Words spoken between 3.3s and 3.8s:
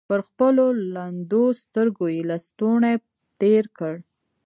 تېر